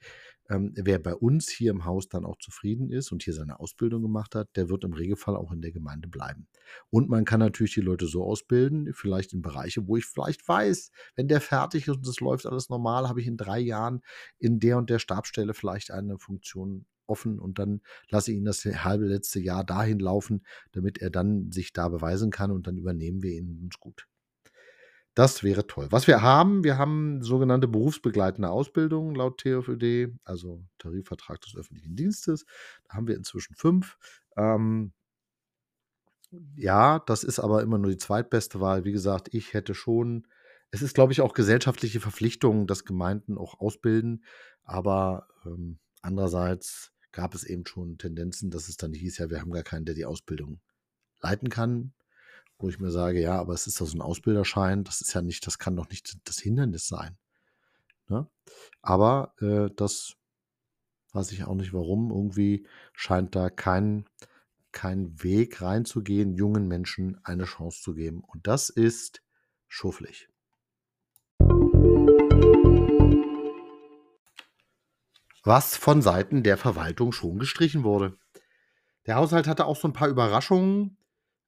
[0.50, 4.02] ähm, wer bei uns hier im Haus dann auch zufrieden ist und hier seine Ausbildung
[4.02, 6.48] gemacht hat, der wird im Regelfall auch in der Gemeinde bleiben.
[6.90, 10.92] Und man kann natürlich die Leute so ausbilden, vielleicht in Bereiche, wo ich vielleicht weiß,
[11.16, 14.02] wenn der fertig ist und es läuft alles normal, habe ich in drei Jahren
[14.38, 18.66] in der und der Stabstelle vielleicht eine Funktion offen und dann lasse ich ihn das
[18.66, 23.22] halbe letzte Jahr dahin laufen, damit er dann sich da beweisen kann und dann übernehmen
[23.22, 24.08] wir ihn uns gut.
[25.16, 25.88] Das wäre toll.
[25.92, 32.46] Was wir haben, wir haben sogenannte berufsbegleitende Ausbildung laut TFÖD, also Tarifvertrag des öffentlichen Dienstes.
[32.88, 33.98] Da haben wir inzwischen fünf.
[34.38, 34.92] Ähm,
[36.56, 38.86] ja, das ist aber immer nur die zweitbeste Wahl.
[38.86, 40.28] Wie gesagt, ich hätte schon,
[40.72, 44.24] es ist, glaube ich, auch gesellschaftliche Verpflichtung, dass Gemeinden auch ausbilden.
[44.64, 49.52] Aber ähm, andererseits gab es eben schon Tendenzen, dass es dann hieß, ja, wir haben
[49.52, 50.60] gar keinen, der die Ausbildung
[51.22, 51.94] leiten kann
[52.58, 55.22] wo ich mir sage, ja, aber es ist doch so ein Ausbilderschein, das ist ja
[55.22, 57.18] nicht, das kann doch nicht das Hindernis sein.
[58.08, 58.28] Ne?
[58.82, 60.16] Aber äh, das
[61.14, 62.12] weiß ich auch nicht warum.
[62.12, 64.06] Irgendwie scheint da kein,
[64.72, 68.24] kein Weg reinzugehen, jungen Menschen eine Chance zu geben.
[68.26, 69.22] Und das ist
[69.68, 70.30] schufflig.
[75.44, 78.18] Was von Seiten der Verwaltung schon gestrichen wurde.
[79.06, 80.98] Der Haushalt hatte auch so ein paar Überraschungen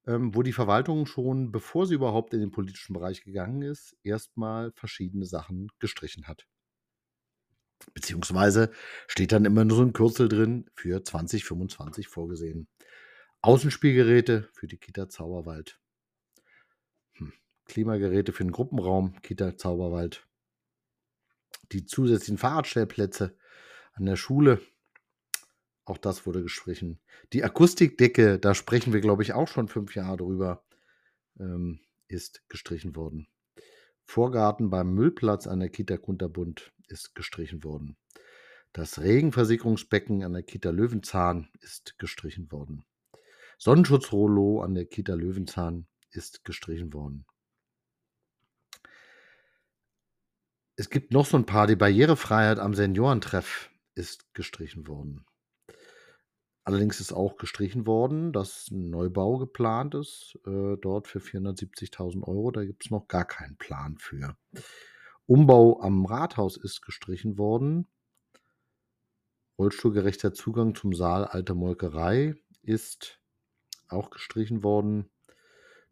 [0.06, 4.72] ähm, wo die Verwaltung schon, bevor sie überhaupt in den politischen Bereich gegangen ist, erstmal
[4.72, 6.46] verschiedene Sachen gestrichen hat.
[7.92, 8.70] Beziehungsweise
[9.06, 12.68] steht dann immer nur so ein Kürzel drin für 2025 vorgesehen.
[13.42, 15.78] Außenspielgeräte für die Kita Zauberwald.
[17.14, 17.32] Hm.
[17.66, 20.26] Klimageräte für den Gruppenraum Kita Zauberwald.
[21.72, 23.36] Die zusätzlichen Fahrradstellplätze
[23.92, 24.60] an der Schule
[25.86, 26.98] auch das wurde gestrichen.
[27.32, 30.64] Die Akustikdecke, da sprechen wir, glaube ich, auch schon fünf Jahre drüber,
[31.38, 33.28] ähm, ist gestrichen worden.
[34.04, 37.96] Vorgarten beim Müllplatz an der Kita Kunterbund ist gestrichen worden.
[38.72, 42.84] Das Regenversickerungsbecken an der Kita Löwenzahn ist gestrichen worden.
[43.58, 47.26] Sonnenschutzrollo an der Kita Löwenzahn ist gestrichen worden.
[50.74, 51.66] Es gibt noch so ein paar.
[51.66, 55.24] Die Barrierefreiheit am Seniorentreff ist gestrichen worden.
[56.66, 62.50] Allerdings ist auch gestrichen worden, dass ein Neubau geplant ist, äh, dort für 470.000 Euro.
[62.50, 64.36] Da gibt es noch gar keinen Plan für.
[65.26, 67.86] Umbau am Rathaus ist gestrichen worden.
[69.56, 73.20] Rollstuhlgerechter Zugang zum Saal Alte Molkerei ist
[73.86, 75.08] auch gestrichen worden.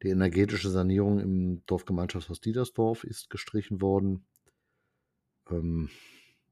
[0.02, 4.26] Die energetische Sanierung im Dorfgemeinschaftshaus Diedersdorf ist gestrichen worden.
[5.48, 5.88] Ähm,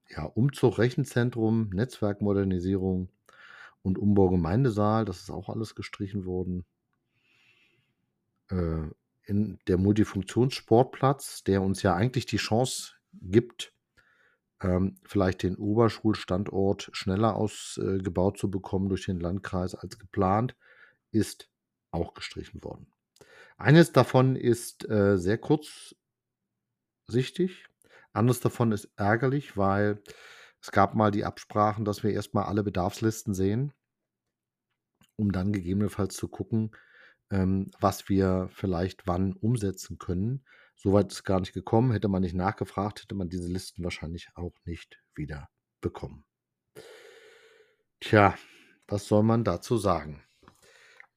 [0.09, 3.09] ja, Umzug Rechenzentrum, Netzwerkmodernisierung
[3.83, 6.65] und Umbau Gemeindesaal, das ist auch alles gestrichen worden.
[8.49, 8.89] Äh,
[9.25, 13.73] in der Multifunktionssportplatz, der uns ja eigentlich die Chance gibt,
[14.61, 20.57] ähm, vielleicht den Oberschulstandort schneller ausgebaut zu bekommen durch den Landkreis als geplant,
[21.11, 21.49] ist
[21.91, 22.87] auch gestrichen worden.
[23.59, 25.97] Eines davon ist äh, sehr kurzsichtig,
[28.13, 30.03] anderes davon ist ärgerlich, weil
[30.63, 33.73] es gab mal die Absprachen, dass wir erstmal alle Bedarfslisten sehen,
[35.17, 36.71] um dann gegebenenfalls zu gucken,
[37.31, 40.45] ähm, was wir vielleicht wann umsetzen können.
[40.77, 41.91] Soweit ist gar nicht gekommen.
[41.93, 45.49] Hätte man nicht nachgefragt, hätte man diese Listen wahrscheinlich auch nicht wieder
[45.81, 46.25] bekommen.
[48.01, 48.37] Tja,
[48.87, 50.23] was soll man dazu sagen?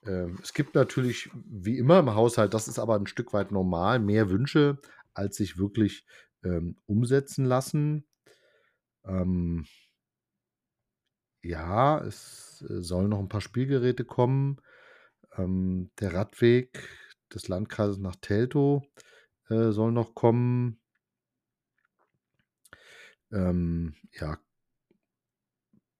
[0.05, 3.99] Ähm, es gibt natürlich, wie immer im Haushalt, das ist aber ein Stück weit normal,
[3.99, 4.79] mehr Wünsche,
[5.13, 6.05] als sich wirklich
[6.43, 8.08] ähm, umsetzen lassen.
[9.06, 9.65] Ähm,
[11.41, 14.62] ja, es äh, sollen noch ein paar Spielgeräte kommen.
[15.38, 16.89] Ähm, der Radweg
[17.34, 18.84] des Landkreises nach Teltow
[19.50, 20.80] äh, soll noch kommen.
[23.32, 24.39] Ähm, ja,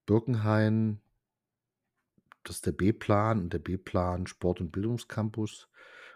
[0.06, 1.02] Birkenhain,
[2.44, 5.68] das ist der B-Plan und der B-Plan Sport- und Bildungscampus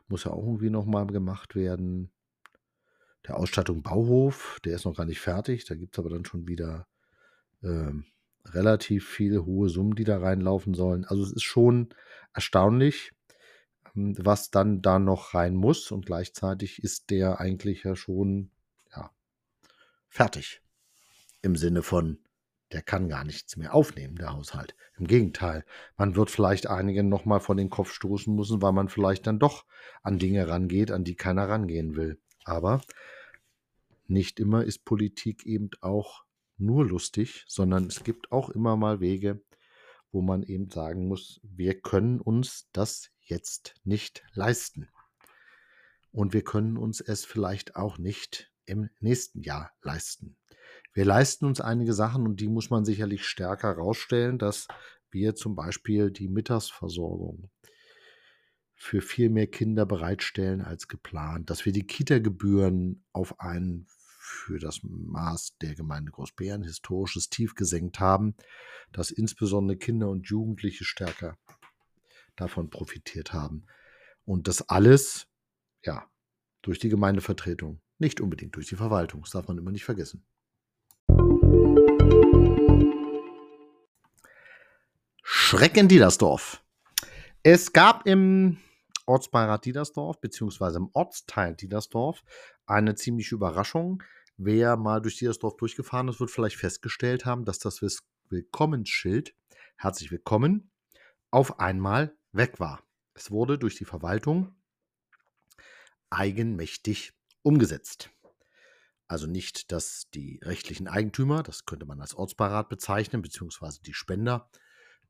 [0.08, 2.12] muss ja auch irgendwie nochmal gemacht werden.
[3.28, 5.66] Der Ausstattung Bauhof, der ist noch gar nicht fertig.
[5.66, 6.88] Da gibt es aber dann schon wieder
[7.64, 8.06] ähm,
[8.46, 11.06] relativ viele hohe Summen, die da reinlaufen sollen.
[11.06, 11.90] Also es ist schon
[12.34, 13.12] erstaunlich,
[13.96, 15.92] ähm, was dann da noch rein muss.
[15.92, 18.52] Und gleichzeitig ist der eigentlich ja schon
[18.96, 19.12] ja,
[20.08, 20.62] fertig.
[21.42, 22.20] Im Sinne von,
[22.72, 24.76] der kann gar nichts mehr aufnehmen, der Haushalt.
[24.98, 25.66] Im Gegenteil,
[25.98, 29.66] man wird vielleicht einigen nochmal von den Kopf stoßen müssen, weil man vielleicht dann doch
[30.04, 32.20] an Dinge rangeht, an die keiner rangehen will.
[32.46, 32.82] Aber
[34.08, 36.24] nicht immer ist Politik eben auch
[36.58, 39.42] nur lustig, sondern es gibt auch immer mal Wege,
[40.12, 44.90] wo man eben sagen muss, wir können uns das jetzt nicht leisten.
[46.12, 50.38] Und wir können uns es vielleicht auch nicht im nächsten Jahr leisten.
[50.94, 54.68] Wir leisten uns einige Sachen und die muss man sicherlich stärker herausstellen, dass
[55.12, 57.50] wir zum Beispiel die Mittagsversorgung
[58.82, 63.86] für viel mehr Kinder bereitstellen als geplant, dass wir die Kita-Gebühren auf ein
[64.20, 68.36] für das Maß der Gemeinde Großbären historisches Tief gesenkt haben,
[68.94, 71.38] dass insbesondere Kinder und Jugendliche stärker
[72.38, 73.66] davon profitiert haben.
[74.24, 75.28] Und das alles,
[75.84, 76.10] ja,
[76.62, 80.26] durch die Gemeindevertretung, nicht unbedingt durch die Verwaltung, das darf man immer nicht vergessen.
[85.22, 86.64] Schrecken Diedersdorf.
[87.44, 88.58] Es gab im
[89.10, 92.24] Ortsbeirat Diedersdorf, beziehungsweise im Ortsteil Diedersdorf,
[92.68, 94.04] eine ziemliche Überraschung.
[94.38, 97.82] Wer mal durch Diedersdorf durchgefahren ist, wird vielleicht festgestellt haben, dass das
[98.30, 99.36] Willkommensschild,
[99.78, 100.70] herzlich willkommen,
[101.32, 102.84] auf einmal weg war.
[103.16, 104.56] Es wurde durch die Verwaltung
[106.12, 108.12] eigenmächtig umgesetzt.
[109.08, 114.52] Also nicht, dass die rechtlichen Eigentümer, das könnte man als Ortsbeirat bezeichnen, beziehungsweise die Spender,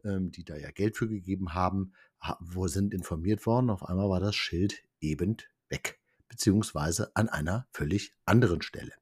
[0.05, 1.93] ähm, die da ja Geld für gegeben haben,
[2.39, 3.69] wo sind informiert worden.
[3.69, 5.37] Auf einmal war das Schild eben
[5.69, 8.93] weg, beziehungsweise an einer völlig anderen Stelle.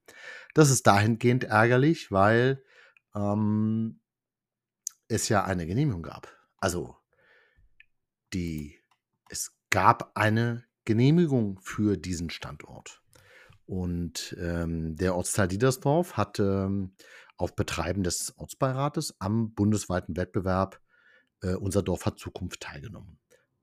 [0.54, 2.62] Das ist dahingehend ärgerlich, weil
[3.14, 4.00] ähm,
[5.08, 6.28] es ja eine Genehmigung gab.
[6.58, 6.96] Also
[8.32, 8.78] die,
[9.28, 13.02] es gab eine Genehmigung für diesen Standort.
[13.66, 16.94] Und ähm, der Ortsteil Diedersdorf hat ähm,
[17.36, 20.80] auf Betreiben des Ortsbeirates am bundesweiten Wettbewerb
[21.42, 23.18] äh, Unser Dorf hat Zukunft teilgenommen.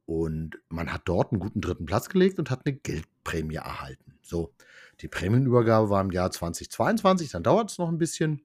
[0.06, 4.20] Und man hat dort einen guten dritten Platz gelegt und hat eine Geldprämie erhalten.
[4.22, 4.54] So,
[5.02, 8.42] die Prämienübergabe war im Jahr 2022, dann dauert es noch ein bisschen.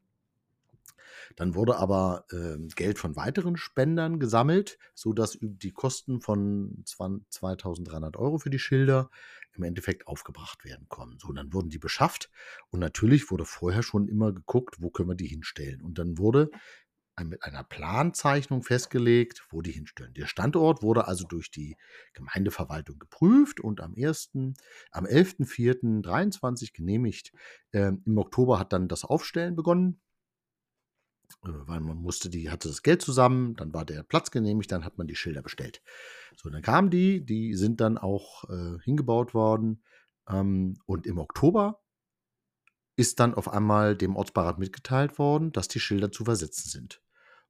[1.36, 8.38] Dann wurde aber äh, Geld von weiteren Spendern gesammelt, sodass die Kosten von 2300 Euro
[8.38, 9.10] für die Schilder
[9.52, 11.18] im Endeffekt aufgebracht werden kommen.
[11.20, 12.30] So, dann wurden die beschafft
[12.70, 15.82] und natürlich wurde vorher schon immer geguckt, wo können wir die hinstellen.
[15.82, 16.50] Und dann wurde
[17.22, 20.14] mit einer Planzeichnung festgelegt, wo die hinstellen.
[20.14, 21.76] Der Standort wurde also durch die
[22.14, 24.30] Gemeindeverwaltung geprüft und am 1.,
[24.90, 27.32] am 11.04.23 genehmigt.
[27.72, 30.00] Ähm, Im Oktober hat dann das Aufstellen begonnen,
[31.44, 34.84] äh, weil man musste die, hatte das Geld zusammen, dann war der Platz genehmigt, dann
[34.84, 35.82] hat man die Schilder bestellt.
[36.36, 39.82] So, dann kamen die, die sind dann auch äh, hingebaut worden.
[40.28, 41.79] Ähm, und im Oktober
[43.00, 47.00] ist dann auf einmal dem Ortsbeirat mitgeteilt worden, dass die Schilder zu versetzen sind.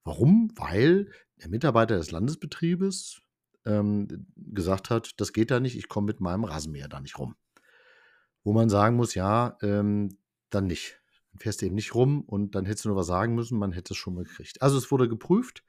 [0.05, 0.53] Warum?
[0.55, 1.11] Weil
[1.43, 3.21] der Mitarbeiter des Landesbetriebes
[3.67, 7.35] ähm, gesagt hat, das geht da nicht, ich komme mit meinem Rasenmäher da nicht rum.
[8.45, 10.17] Wo man sagen muss, ja, ähm,
[10.51, 11.01] dann nicht.
[11.33, 13.73] Dann fährst du eben nicht rum und dann hättest du nur was sagen müssen, man
[13.73, 14.63] hätte es schon mal gekriegt.
[14.63, 15.65] Also es wurde geprüft.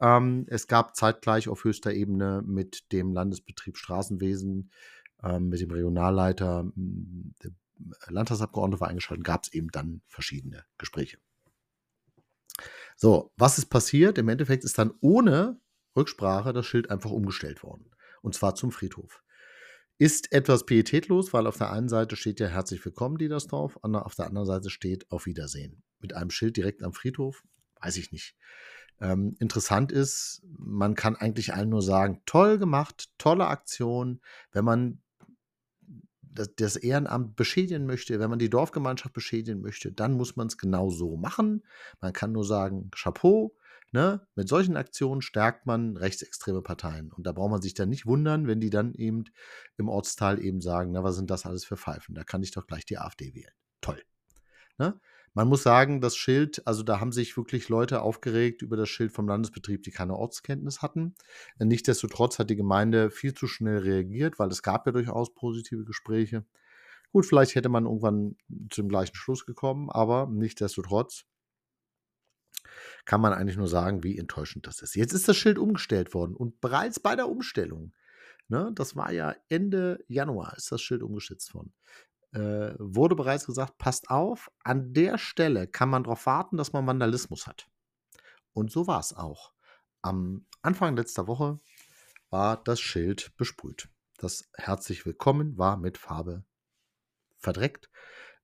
[0.00, 4.70] Ähm, es gab zeitgleich auf höchster Ebene mit dem Landesbetrieb Straßenwesen,
[5.22, 7.50] ähm, mit dem Regionalleiter, der
[8.08, 11.18] Landtagsabgeordnete war eingeschaltet, gab es eben dann verschiedene Gespräche.
[12.96, 14.18] So, was ist passiert?
[14.18, 15.60] Im Endeffekt ist dann ohne
[15.96, 17.90] Rücksprache das Schild einfach umgestellt worden.
[18.22, 19.22] Und zwar zum Friedhof.
[19.98, 24.26] Ist etwas pietätlos, weil auf der einen Seite steht ja herzlich willkommen, Diedersdorf, auf der
[24.26, 25.82] anderen Seite steht auf Wiedersehen.
[25.98, 27.42] Mit einem Schild direkt am Friedhof,
[27.80, 28.36] weiß ich nicht.
[29.00, 34.20] Ähm, interessant ist, man kann eigentlich allen nur sagen, toll gemacht, tolle Aktion.
[34.50, 35.02] Wenn man
[36.38, 40.56] das, das Ehrenamt beschädigen möchte, wenn man die Dorfgemeinschaft beschädigen möchte, dann muss man es
[40.56, 41.64] genau so machen.
[42.00, 43.54] Man kann nur sagen, Chapeau,
[43.90, 44.20] Ne?
[44.34, 47.10] Mit solchen Aktionen stärkt man rechtsextreme Parteien.
[47.10, 49.24] Und da braucht man sich dann nicht wundern, wenn die dann eben
[49.78, 52.14] im Ortsteil eben sagen, na, was sind das alles für Pfeifen?
[52.14, 53.52] Da kann ich doch gleich die AfD wählen.
[53.80, 54.02] Toll.
[54.78, 54.98] Ne?
[55.34, 59.12] Man muss sagen, das Schild, also da haben sich wirklich Leute aufgeregt über das Schild
[59.12, 61.14] vom Landesbetrieb, die keine Ortskenntnis hatten.
[61.58, 66.44] Nichtsdestotrotz hat die Gemeinde viel zu schnell reagiert, weil es gab ja durchaus positive Gespräche.
[67.12, 68.36] Gut, vielleicht hätte man irgendwann
[68.70, 71.24] zum gleichen Schluss gekommen, aber nichtsdestotrotz
[73.04, 74.94] kann man eigentlich nur sagen, wie enttäuschend das ist.
[74.94, 77.94] Jetzt ist das Schild umgestellt worden und bereits bei der Umstellung,
[78.48, 81.72] ne, das war ja Ende Januar, ist das Schild umgeschützt worden
[82.32, 86.86] äh, wurde bereits gesagt, passt auf, an der Stelle kann man darauf warten, dass man
[86.86, 87.68] Vandalismus hat.
[88.52, 89.52] Und so war es auch.
[90.02, 91.60] Am Anfang letzter Woche
[92.30, 93.88] war das Schild besprüht.
[94.18, 96.44] Das Herzlich Willkommen war mit Farbe
[97.38, 97.90] verdreckt.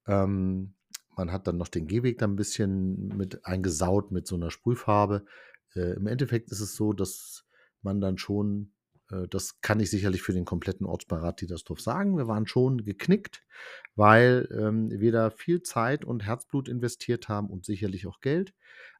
[0.06, 0.74] Ähm,
[1.16, 5.24] man hat dann noch den Gehweg da ein bisschen mit eingesaut mit so einer Sprühfarbe.
[5.74, 7.44] Äh, Im Endeffekt ist es so, dass
[7.82, 8.73] man dann schon
[9.28, 12.16] das kann ich sicherlich für den kompletten Ortsbeirat Dietersdorf sagen.
[12.16, 13.42] Wir waren schon geknickt,
[13.94, 18.54] weil ähm, wir da viel Zeit und Herzblut investiert haben und sicherlich auch Geld.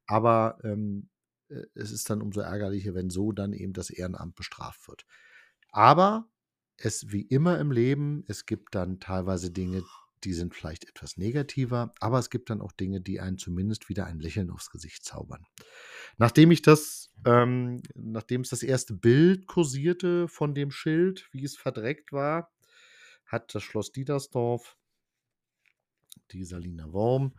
[0.06, 1.08] Aber ähm,
[1.48, 5.04] äh, es ist dann umso ärgerlicher, wenn so dann eben das Ehrenamt bestraft wird.
[5.70, 6.28] Aber
[6.76, 9.84] es wie immer im Leben, es gibt dann teilweise Dinge,
[10.24, 14.06] die sind vielleicht etwas negativer, aber es gibt dann auch Dinge, die einen zumindest wieder
[14.06, 15.46] ein Lächeln aufs Gesicht zaubern.
[16.16, 21.56] Nachdem ich das, ähm, nachdem es das erste Bild kursierte von dem Schild, wie es
[21.56, 22.52] verdreckt war,
[23.26, 24.76] hat das Schloss Diedersdorf,
[26.32, 27.34] die Salina Worm,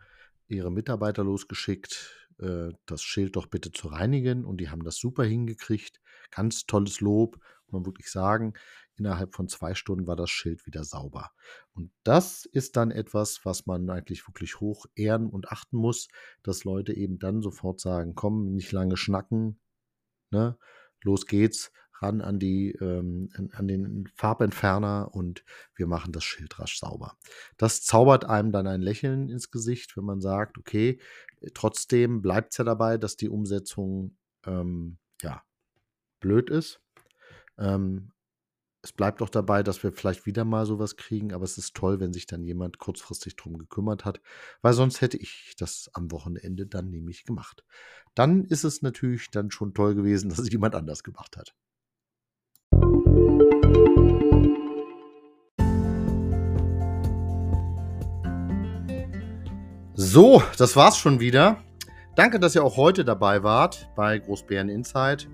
[0.48, 5.24] ihre Mitarbeiter losgeschickt, äh, das Schild doch bitte zu reinigen und die haben das super
[5.24, 6.00] hingekriegt.
[6.30, 8.54] Ganz tolles Lob, muss man wirklich sagen.
[8.96, 11.30] Innerhalb von zwei Stunden war das Schild wieder sauber.
[11.74, 16.08] Und das ist dann etwas, was man eigentlich wirklich hoch ehren und achten muss,
[16.42, 19.60] dass Leute eben dann sofort sagen, komm, nicht lange schnacken,
[20.30, 20.56] ne?
[21.02, 26.78] los geht's, ran an, die, ähm, an den Farbentferner und wir machen das Schild rasch
[26.78, 27.16] sauber.
[27.56, 31.00] Das zaubert einem dann ein Lächeln ins Gesicht, wenn man sagt, okay,
[31.54, 35.42] trotzdem bleibt es ja dabei, dass die Umsetzung ähm, ja,
[36.20, 36.80] blöd ist.
[37.58, 38.12] Ähm,
[38.86, 41.98] es bleibt auch dabei, dass wir vielleicht wieder mal sowas kriegen, aber es ist toll,
[41.98, 44.20] wenn sich dann jemand kurzfristig drum gekümmert hat,
[44.62, 47.64] weil sonst hätte ich das am Wochenende dann nämlich gemacht.
[48.14, 51.56] Dann ist es natürlich dann schon toll gewesen, dass es jemand anders gemacht hat.
[60.08, 61.64] So, das war's schon wieder.
[62.14, 65.28] Danke, dass ihr auch heute dabei wart bei Großbären Insight.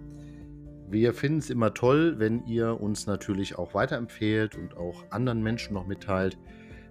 [0.88, 5.74] Wir finden es immer toll, wenn ihr uns natürlich auch weiterempfehlt und auch anderen Menschen
[5.74, 6.38] noch mitteilt,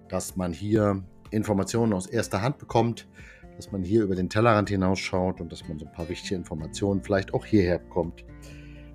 [0.08, 1.02] dass man hier
[1.32, 3.08] Informationen aus erster Hand bekommt,
[3.56, 7.02] dass man hier über den Tellerrand hinausschaut und dass man so ein paar wichtige Informationen
[7.02, 8.24] vielleicht auch hierher bekommt.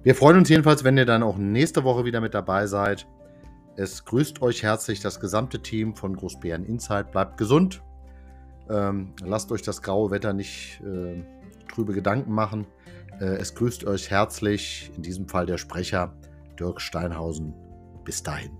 [0.03, 3.05] Wir freuen uns jedenfalls, wenn ihr dann auch nächste Woche wieder mit dabei seid.
[3.75, 7.11] Es grüßt euch herzlich das gesamte Team von Großbären Insight.
[7.11, 7.81] Bleibt gesund.
[8.70, 11.24] Ähm, lasst euch das graue Wetter nicht äh,
[11.70, 12.68] trübe Gedanken machen.
[13.20, 16.13] Äh, es grüßt euch herzlich, in diesem Fall der Sprecher
[16.59, 17.53] Dirk Steinhausen.
[18.03, 18.51] Bis dahin.